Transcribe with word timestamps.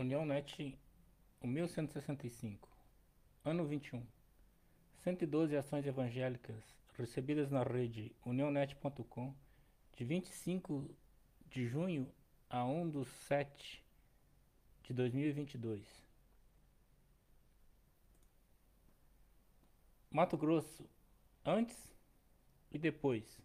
União 0.00 0.24
Net 0.24 0.78
1165. 1.42 2.66
Ano 3.44 3.66
21. 3.66 4.02
112 5.04 5.54
ações 5.54 5.86
evangélicas 5.86 6.56
recebidas 6.96 7.50
na 7.50 7.62
rede 7.62 8.10
unionet.com 8.24 9.34
de 9.94 10.04
25 10.06 10.88
de 11.50 11.66
junho 11.66 12.10
a 12.48 12.64
1 12.64 12.88
do 12.88 13.04
7 13.04 13.84
de 14.84 14.94
2022. 14.94 15.84
Mato 20.10 20.38
Grosso, 20.38 20.88
antes 21.44 21.76
e 22.72 22.78
depois. 22.78 23.38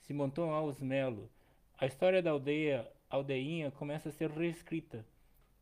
Simonton 0.00 0.50
Alves 0.50 0.80
Melo. 0.80 1.30
A 1.78 1.86
história 1.86 2.20
da 2.20 2.32
aldeia, 2.32 2.92
aldeinha 3.08 3.70
começa 3.70 4.08
a 4.08 4.12
ser 4.12 4.30
reescrita. 4.30 5.04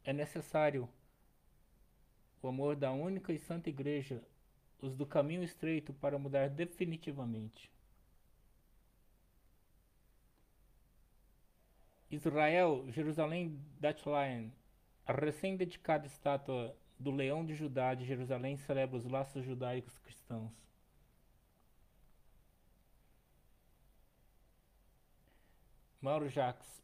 É 0.04 0.12
necessário 0.12 0.88
o 2.42 2.48
amor 2.48 2.76
da 2.76 2.92
única 2.92 3.32
e 3.32 3.38
santa 3.38 3.70
igreja, 3.70 4.22
os 4.80 4.94
do 4.94 5.06
caminho 5.06 5.42
estreito 5.42 5.92
para 5.94 6.18
mudar 6.18 6.50
definitivamente. 6.50 7.72
Israel, 12.10 12.84
Jerusalém, 12.90 13.58
Datline, 13.80 14.52
a 15.06 15.12
recém-dedicada 15.12 16.06
estátua 16.06 16.76
do 16.98 17.10
Leão 17.10 17.44
de 17.44 17.54
Judá 17.54 17.94
de 17.94 18.04
Jerusalém 18.04 18.56
celebra 18.56 18.96
os 18.96 19.04
laços 19.04 19.44
judaicos 19.44 19.98
cristãos. 19.98 20.52
Mauro 26.00 26.28
Jacques, 26.28 26.82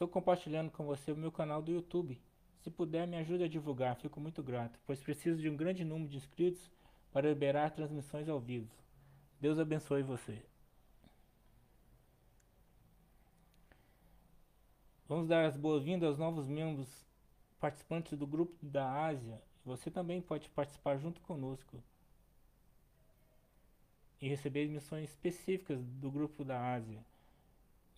estou 0.00 0.08
compartilhando 0.08 0.70
com 0.70 0.86
você 0.86 1.12
o 1.12 1.16
meu 1.16 1.30
canal 1.30 1.60
do 1.60 1.70
YouTube. 1.70 2.18
Se 2.62 2.70
puder, 2.70 3.06
me 3.06 3.18
ajude 3.18 3.44
a 3.44 3.48
divulgar, 3.48 3.96
fico 3.96 4.18
muito 4.18 4.42
grato, 4.42 4.80
pois 4.86 4.98
preciso 4.98 5.38
de 5.38 5.50
um 5.50 5.54
grande 5.54 5.84
número 5.84 6.08
de 6.08 6.16
inscritos 6.16 6.70
para 7.12 7.28
liberar 7.28 7.70
transmissões 7.70 8.26
ao 8.26 8.40
vivo. 8.40 8.70
Deus 9.38 9.58
abençoe 9.58 10.02
você. 10.02 10.42
Vamos 15.06 15.28
dar 15.28 15.44
as 15.44 15.58
boas-vindas 15.58 16.08
aos 16.08 16.18
novos 16.18 16.48
membros 16.48 16.88
participantes 17.58 18.16
do 18.16 18.26
grupo 18.26 18.56
da 18.62 19.04
Ásia. 19.04 19.42
Você 19.66 19.90
também 19.90 20.22
pode 20.22 20.48
participar 20.48 20.96
junto 20.96 21.20
conosco 21.20 21.76
e 24.18 24.28
receber 24.28 24.66
missões 24.66 25.10
específicas 25.10 25.84
do 25.84 26.10
grupo 26.10 26.42
da 26.42 26.72
Ásia. 26.72 27.04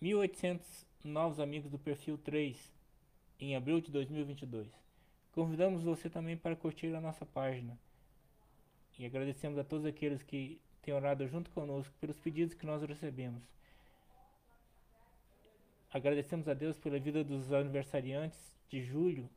1800 0.01 0.91
novos 1.03 1.39
amigos 1.39 1.69
do 1.69 1.77
perfil 1.77 2.17
3 2.17 2.71
em 3.39 3.55
abril 3.55 3.81
de 3.81 3.91
2022. 3.91 4.67
Convidamos 5.33 5.83
você 5.83 6.09
também 6.09 6.37
para 6.37 6.55
curtir 6.55 6.95
a 6.95 7.01
nossa 7.01 7.25
página. 7.25 7.77
E 8.97 9.05
agradecemos 9.05 9.57
a 9.59 9.63
todos 9.63 9.85
aqueles 9.85 10.23
que 10.23 10.61
têm 10.81 10.93
orado 10.93 11.27
junto 11.27 11.51
conosco 11.51 11.93
pelos 11.99 12.19
pedidos 12.19 12.53
que 12.53 12.65
nós 12.65 12.81
recebemos. 12.83 13.43
Agradecemos 15.91 16.47
a 16.47 16.53
Deus 16.53 16.77
pela 16.77 16.99
vida 16.99 17.23
dos 17.23 17.51
aniversariantes 17.51 18.55
de 18.69 18.81
julho. 18.81 19.29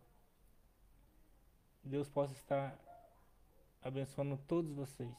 Deus 1.83 2.09
possa 2.09 2.35
estar 2.35 2.79
abençoando 3.83 4.39
todos 4.47 4.73
vocês. 4.73 5.15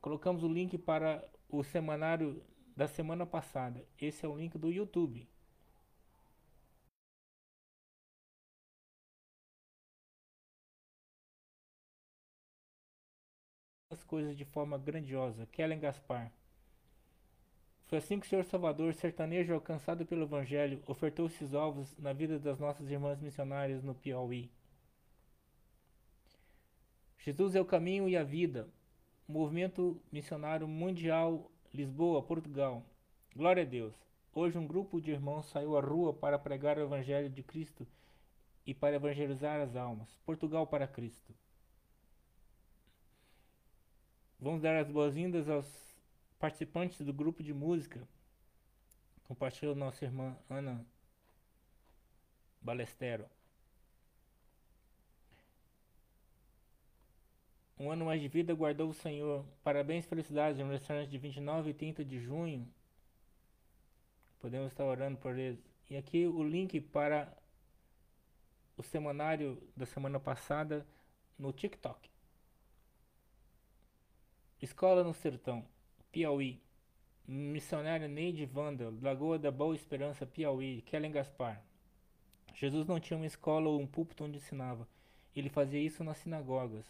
Colocamos 0.00 0.42
o 0.42 0.48
link 0.48 0.78
para 0.78 1.22
o 1.48 1.62
semanário 1.62 2.42
da 2.76 2.86
semana 2.86 3.24
passada. 3.24 3.84
Esse 4.00 4.26
é 4.26 4.28
o 4.28 4.36
link 4.36 4.58
do 4.58 4.70
YouTube. 4.70 5.26
as 13.90 14.04
coisas 14.04 14.36
de 14.36 14.44
forma 14.44 14.76
grandiosa. 14.76 15.46
Kellen 15.46 15.80
Gaspar. 15.80 16.30
Foi 17.86 17.98
assim 17.98 18.20
que 18.20 18.26
o 18.26 18.28
Senhor 18.28 18.44
Salvador, 18.44 18.92
sertanejo 18.92 19.54
alcançado 19.54 20.04
pelo 20.04 20.24
Evangelho, 20.24 20.82
ofertou 20.86 21.26
esses 21.26 21.54
ovos 21.54 21.96
na 21.96 22.12
vida 22.12 22.38
das 22.38 22.58
nossas 22.58 22.90
irmãs 22.90 23.20
missionárias 23.20 23.82
no 23.82 23.94
Piauí. 23.94 24.50
Jesus 27.18 27.54
é 27.54 27.60
o 27.60 27.64
caminho 27.64 28.08
e 28.08 28.16
a 28.16 28.22
vida. 28.22 28.68
Movimento 29.26 30.00
Missionário 30.12 30.68
Mundial, 30.68 31.50
Lisboa, 31.76 32.22
Portugal. 32.22 32.82
Glória 33.34 33.62
a 33.62 33.66
Deus. 33.66 33.94
Hoje 34.32 34.56
um 34.56 34.66
grupo 34.66 34.98
de 34.98 35.10
irmãos 35.10 35.44
saiu 35.50 35.76
à 35.76 35.80
rua 35.82 36.14
para 36.14 36.38
pregar 36.38 36.78
o 36.78 36.80
Evangelho 36.80 37.28
de 37.28 37.42
Cristo 37.42 37.86
e 38.64 38.72
para 38.72 38.96
evangelizar 38.96 39.60
as 39.60 39.76
almas. 39.76 40.08
Portugal 40.24 40.66
para 40.66 40.88
Cristo. 40.88 41.34
Vamos 44.40 44.62
dar 44.62 44.74
as 44.80 44.90
boas-vindas 44.90 45.50
aos 45.50 45.66
participantes 46.38 46.98
do 47.02 47.12
grupo 47.12 47.42
de 47.42 47.52
música. 47.52 48.08
Compartilhou 49.24 49.74
nossa 49.74 50.02
irmã 50.02 50.34
Ana 50.48 50.82
Balestero. 52.62 53.26
Um 57.86 57.92
ano 57.92 58.04
mais 58.04 58.20
de 58.20 58.26
vida 58.26 58.52
guardou 58.52 58.88
o 58.88 58.92
Senhor. 58.92 59.44
Parabéns, 59.62 60.04
felicidades, 60.04 60.58
aniversário 60.58 61.06
de 61.06 61.16
29 61.18 61.70
e 61.70 61.72
30 61.72 62.04
de 62.04 62.18
junho. 62.18 62.66
Podemos 64.40 64.72
estar 64.72 64.84
orando 64.84 65.16
por 65.18 65.38
eles. 65.38 65.60
E 65.88 65.96
aqui 65.96 66.26
o 66.26 66.42
link 66.42 66.80
para 66.80 67.32
o 68.76 68.82
semanário 68.82 69.62
da 69.76 69.86
semana 69.86 70.18
passada 70.18 70.84
no 71.38 71.52
TikTok. 71.52 72.10
Escola 74.60 75.04
no 75.04 75.14
Sertão, 75.14 75.64
Piauí. 76.10 76.60
Missionária 77.24 78.08
Neide 78.08 78.46
Vandel, 78.46 78.98
Lagoa 79.00 79.38
da 79.38 79.52
Boa 79.52 79.76
Esperança, 79.76 80.26
Piauí. 80.26 80.82
Kellen 80.82 81.12
Gaspar. 81.12 81.62
Jesus 82.52 82.84
não 82.84 82.98
tinha 82.98 83.16
uma 83.16 83.26
escola 83.26 83.68
ou 83.68 83.80
um 83.80 83.86
púlpito 83.86 84.24
onde 84.24 84.38
ensinava. 84.38 84.88
Ele 85.36 85.48
fazia 85.48 85.78
isso 85.78 86.02
nas 86.02 86.18
sinagogas. 86.18 86.84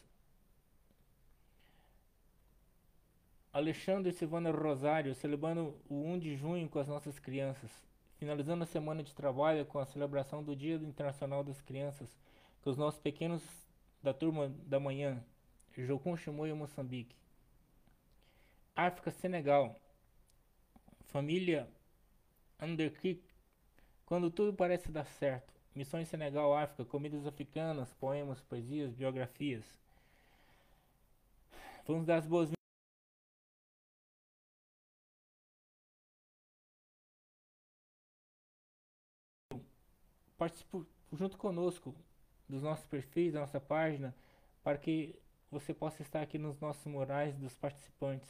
Alexandre 3.57 4.13
Silvana 4.13 4.51
Rosário, 4.51 5.15
celebrando 5.15 5.75
o 5.89 5.95
1 5.95 6.19
de 6.19 6.37
junho 6.37 6.69
com 6.69 6.79
as 6.79 6.87
nossas 6.87 7.19
crianças. 7.19 7.71
Finalizando 8.19 8.65
a 8.65 8.67
semana 8.67 9.03
de 9.03 9.15
trabalho 9.15 9.65
com 9.65 9.79
a 9.79 9.87
celebração 9.87 10.45
do 10.45 10.55
Dia 10.55 10.75
Internacional 10.75 11.43
das 11.43 11.63
Crianças, 11.63 12.07
com 12.61 12.69
os 12.69 12.77
nossos 12.77 13.01
pequenos 13.01 13.43
da 14.03 14.13
turma 14.13 14.51
da 14.67 14.79
manhã, 14.79 15.25
Jocum 15.75 16.19
Chimoio, 16.19 16.55
Moçambique. 16.55 17.17
África, 18.75 19.11
Senegal. 19.11 19.75
Família 21.07 21.67
Underkirk. 22.61 23.23
Quando 24.05 24.31
tudo 24.31 24.53
parece 24.53 24.93
dar 24.93 25.07
certo. 25.07 25.55
Missões 25.75 26.09
Senegal, 26.09 26.55
África, 26.55 26.85
comidas 26.85 27.27
africanas, 27.27 27.91
poemas, 27.95 28.39
poesias, 28.39 28.93
biografias. 28.93 29.65
Vamos 31.87 32.05
dar 32.05 32.17
as 32.17 32.27
boas 32.27 32.56
Participe 40.37 40.85
junto 41.13 41.37
conosco 41.37 41.95
dos 42.49 42.63
nossos 42.63 42.87
perfis, 42.87 43.33
da 43.33 43.41
nossa 43.41 43.61
página, 43.61 44.15
para 44.63 44.79
que 44.79 45.19
você 45.51 45.73
possa 45.73 46.03
estar 46.03 46.21
aqui 46.21 46.39
nos 46.39 46.61
nossos 46.61 46.85
murais 46.87 47.37
dos 47.37 47.57
participantes. 47.57 48.29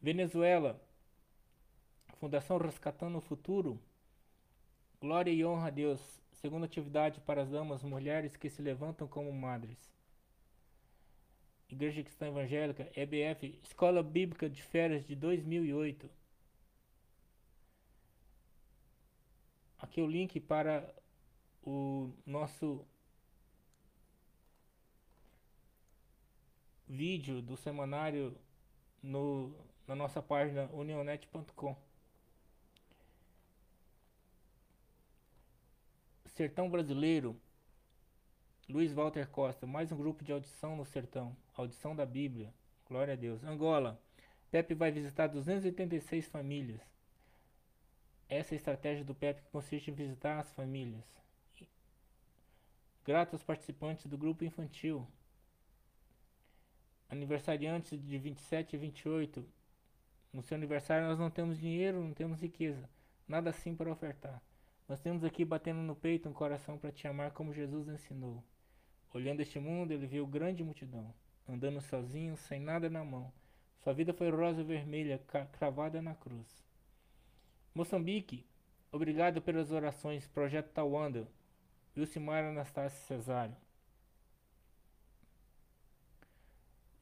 Venezuela, 0.00 0.80
Fundação 2.18 2.58
Rescatando 2.58 3.18
o 3.18 3.22
Futuro, 3.22 3.80
Glória 5.00 5.30
e 5.30 5.44
honra 5.44 5.66
a 5.66 5.70
Deus, 5.70 6.00
segunda 6.32 6.64
atividade 6.66 7.20
para 7.20 7.42
as 7.42 7.50
damas, 7.50 7.82
mulheres 7.82 8.36
que 8.36 8.48
se 8.48 8.62
levantam 8.62 9.06
como 9.06 9.30
madres. 9.32 9.78
Igreja 11.68 12.02
Cristã 12.02 12.28
Evangélica, 12.28 12.90
EBF, 12.94 13.58
Escola 13.62 14.02
Bíblica 14.02 14.48
de 14.48 14.62
Férias 14.62 15.06
de 15.06 15.14
2008. 15.14 16.08
Aqui 19.84 20.00
o 20.00 20.06
link 20.06 20.40
para 20.40 20.82
o 21.62 22.10
nosso 22.24 22.86
vídeo 26.88 27.42
do 27.42 27.54
semanário 27.54 28.34
no 29.02 29.54
na 29.86 29.94
nossa 29.94 30.22
página 30.22 30.70
unionet.com. 30.72 31.76
Sertão 36.28 36.70
Brasileiro, 36.70 37.38
Luiz 38.66 38.90
Walter 38.94 39.28
Costa, 39.28 39.66
mais 39.66 39.92
um 39.92 39.98
grupo 39.98 40.24
de 40.24 40.32
audição 40.32 40.76
no 40.76 40.86
Sertão, 40.86 41.36
audição 41.54 41.94
da 41.94 42.06
Bíblia, 42.06 42.54
glória 42.88 43.12
a 43.12 43.16
Deus. 43.18 43.44
Angola, 43.44 44.00
Pepe 44.50 44.72
vai 44.72 44.90
visitar 44.90 45.26
286 45.26 46.26
famílias. 46.28 46.93
Essa 48.28 48.54
é 48.54 48.56
estratégia 48.56 49.04
do 49.04 49.14
PEP 49.14 49.42
consiste 49.52 49.90
em 49.90 49.94
visitar 49.94 50.38
as 50.38 50.50
famílias. 50.52 51.04
Grato 53.04 53.34
aos 53.34 53.42
participantes 53.42 54.06
do 54.06 54.16
grupo 54.16 54.44
infantil. 54.44 55.06
Aniversariantes 57.10 58.02
de 58.02 58.18
27 58.18 58.74
e 58.74 58.78
28. 58.78 59.46
No 60.32 60.42
seu 60.42 60.56
aniversário 60.56 61.06
nós 61.06 61.18
não 61.18 61.30
temos 61.30 61.58
dinheiro, 61.58 62.02
não 62.02 62.14
temos 62.14 62.40
riqueza, 62.40 62.88
nada 63.28 63.50
assim 63.50 63.76
para 63.76 63.92
ofertar. 63.92 64.42
Nós 64.88 65.00
temos 65.00 65.22
aqui 65.22 65.44
batendo 65.44 65.80
no 65.80 65.94
peito 65.94 66.28
um 66.28 66.32
coração 66.32 66.78
para 66.78 66.90
te 66.90 67.06
amar 67.06 67.32
como 67.32 67.52
Jesus 67.52 67.88
ensinou. 67.88 68.42
Olhando 69.12 69.40
este 69.40 69.60
mundo, 69.60 69.92
ele 69.92 70.06
viu 70.06 70.26
grande 70.26 70.64
multidão, 70.64 71.14
andando 71.46 71.80
sozinho, 71.82 72.36
sem 72.36 72.58
nada 72.58 72.88
na 72.88 73.04
mão. 73.04 73.30
Sua 73.82 73.92
vida 73.92 74.14
foi 74.14 74.30
rosa 74.30 74.64
vermelha, 74.64 75.20
cravada 75.52 76.00
na 76.00 76.14
cruz. 76.14 76.64
Moçambique, 77.74 78.46
obrigado 78.92 79.42
pelas 79.42 79.72
orações. 79.72 80.28
Projeto 80.28 80.70
Tawanda, 80.70 81.28
Wilcimar 81.96 82.44
Anastácio 82.44 83.04
Cesário. 83.04 83.56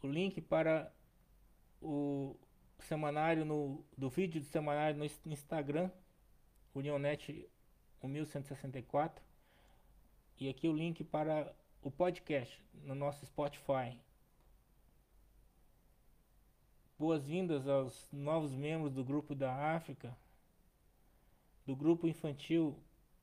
O 0.02 0.06
link 0.06 0.40
para 0.40 0.90
o 1.78 2.34
semanário 2.78 3.44
no, 3.44 3.84
do 3.98 4.08
vídeo 4.08 4.40
do 4.40 4.46
semanário 4.46 4.98
no 4.98 5.04
Instagram, 5.30 5.90
Unionet 6.74 7.46
1164. 8.02 9.22
E 10.40 10.48
aqui 10.48 10.66
o 10.66 10.72
link 10.72 11.04
para 11.04 11.54
o 11.82 11.90
podcast 11.90 12.64
no 12.82 12.94
nosso 12.94 13.26
Spotify. 13.26 14.00
Boas-vindas 16.98 17.68
aos 17.68 18.08
novos 18.10 18.54
membros 18.54 18.94
do 18.94 19.04
grupo 19.04 19.34
da 19.34 19.74
África, 19.74 20.16
do 21.66 21.76
grupo 21.76 22.06
infantil. 22.06 22.76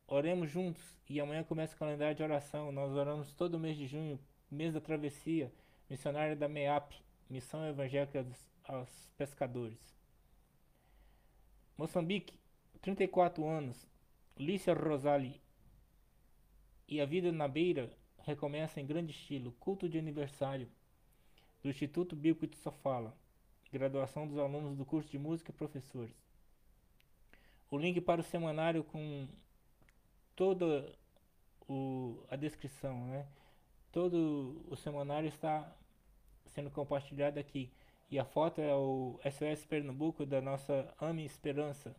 Oremos 0.07 0.49
juntos 0.49 0.83
e 1.07 1.19
amanhã 1.19 1.43
começa 1.43 1.75
o 1.75 1.79
calendário 1.79 2.15
de 2.15 2.23
oração. 2.23 2.71
Nós 2.71 2.91
oramos 2.93 3.33
todo 3.33 3.59
mês 3.59 3.77
de 3.77 3.87
junho, 3.87 4.19
mês 4.49 4.73
da 4.73 4.81
travessia, 4.81 5.51
missionária 5.89 6.35
da 6.35 6.47
MEAP, 6.47 6.95
Missão 7.29 7.65
Evangélica 7.67 8.25
aos 8.63 9.11
Pescadores. 9.17 9.79
Moçambique, 11.77 12.39
34 12.81 13.47
anos, 13.47 13.87
Lícia 14.37 14.73
Rosali. 14.73 15.39
E 16.87 16.99
a 16.99 17.05
vida 17.05 17.31
na 17.31 17.47
beira 17.47 17.91
recomeça 18.17 18.81
em 18.81 18.85
grande 18.85 19.11
estilo. 19.11 19.51
Culto 19.59 19.87
de 19.87 19.99
aniversário 19.99 20.67
do 21.61 21.69
Instituto 21.69 22.15
Bíblico 22.15 22.47
de 22.47 22.57
Sofala. 22.57 23.15
Graduação 23.71 24.27
dos 24.27 24.37
alunos 24.39 24.75
do 24.75 24.85
curso 24.85 25.09
de 25.09 25.19
música 25.19 25.51
e 25.51 25.53
professores. 25.53 26.28
O 27.71 27.77
link 27.77 28.01
para 28.01 28.21
o 28.21 28.23
semanário 28.23 28.83
com 28.83 29.27
toda 30.35 30.91
o, 31.67 32.23
a 32.29 32.35
descrição, 32.35 33.05
né? 33.07 33.27
Todo 33.91 34.65
o 34.69 34.75
semanário 34.75 35.27
está 35.27 35.71
sendo 36.47 36.71
compartilhado 36.71 37.39
aqui. 37.39 37.71
E 38.09 38.17
a 38.17 38.25
foto 38.25 38.59
é 38.59 38.73
o 38.73 39.19
SOS 39.23 39.65
Pernambuco 39.65 40.25
da 40.25 40.41
nossa 40.41 40.91
AME 40.99 41.23
Esperança, 41.23 41.95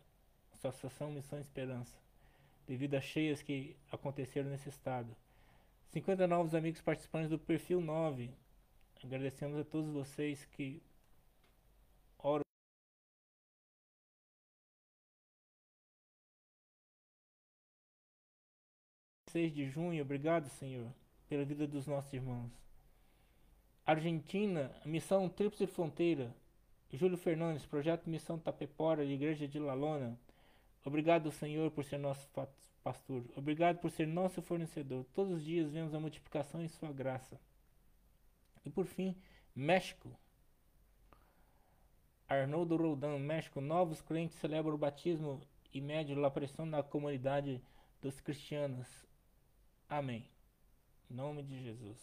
Associação 0.51 1.11
Missão 1.11 1.39
Esperança, 1.39 1.97
devido 2.67 2.95
às 2.95 3.03
cheias 3.05 3.41
que 3.41 3.77
aconteceram 3.91 4.49
nesse 4.49 4.67
estado. 4.67 5.15
50 5.91 6.27
novos 6.27 6.53
amigos 6.53 6.81
participantes 6.81 7.29
do 7.29 7.39
perfil 7.39 7.79
9. 7.79 8.29
Agradecemos 9.03 9.57
a 9.57 9.63
todos 9.63 9.91
vocês 9.91 10.45
que 10.45 10.81
6 19.31 19.53
de 19.53 19.65
junho, 19.65 20.01
obrigado, 20.01 20.49
Senhor, 20.49 20.91
pela 21.29 21.45
vida 21.45 21.65
dos 21.65 21.87
nossos 21.87 22.11
irmãos. 22.11 22.51
Argentina, 23.85 24.69
Missão 24.85 25.29
Tríplice 25.29 25.65
Fronteira. 25.65 26.35
Júlio 26.91 27.17
Fernandes, 27.17 27.65
Projeto 27.65 28.09
Missão 28.09 28.37
Tapepora, 28.37 29.05
Igreja 29.05 29.47
de 29.47 29.57
Lalona. 29.57 30.19
Obrigado, 30.83 31.31
Senhor, 31.31 31.71
por 31.71 31.85
ser 31.85 31.97
nosso 31.97 32.27
pastor. 32.83 33.23
Obrigado 33.33 33.77
por 33.79 33.89
ser 33.89 34.05
nosso 34.05 34.41
fornecedor. 34.41 35.05
Todos 35.13 35.37
os 35.37 35.45
dias 35.45 35.71
vemos 35.71 35.93
a 35.93 35.99
multiplicação 35.99 36.61
em 36.61 36.67
sua 36.67 36.91
graça. 36.91 37.39
E 38.65 38.69
por 38.69 38.85
fim, 38.85 39.15
México. 39.55 40.11
Arnoldo 42.27 42.75
Roldan, 42.75 43.17
México. 43.17 43.61
Novos 43.61 44.01
clientes 44.01 44.37
celebram 44.39 44.75
o 44.75 44.77
batismo 44.77 45.39
e 45.73 45.79
mede 45.79 46.13
a 46.21 46.29
pressão 46.29 46.65
na 46.65 46.83
comunidade 46.83 47.61
dos 48.01 48.19
cristianos. 48.19 49.09
Amém. 49.91 50.25
Em 51.09 51.13
nome 51.13 51.43
de 51.43 51.61
Jesus. 51.61 51.97